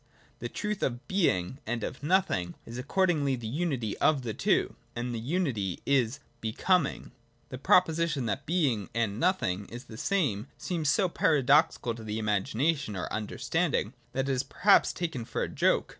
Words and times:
The 0.39 0.49
truth 0.49 0.81
of 0.81 1.07
Being 1.07 1.59
and 1.67 1.83
of 1.83 2.01
Nothing 2.01 2.55
is 2.65 2.79
accordingly 2.79 3.35
the 3.35 3.45
unity 3.45 3.95
of 3.99 4.23
the 4.23 4.33
two: 4.33 4.75
and 4.95 5.13
this 5.13 5.21
unity 5.21 5.79
is 5.85 6.19
Becoming. 6.43 7.03
(i) 7.05 7.09
The 7.49 7.57
proposition 7.59 8.25
that 8.25 8.47
Being 8.47 8.89
and 8.95 9.19
Nothing 9.19 9.67
is^ 9.67 9.85
the 9.85 9.97
same 9.97 10.47
seems 10.57 10.89
so 10.89 11.07
paradoxical 11.07 11.93
to 11.93 12.03
the 12.03 12.17
imagination 12.17 12.95
or 12.95 13.13
under 13.13 13.37
standing, 13.37 13.93
that 14.13 14.27
it 14.27 14.31
is 14.33 14.41
perhaps 14.41 14.91
taken 14.91 15.23
for 15.23 15.43
a 15.43 15.47
joke. 15.47 15.89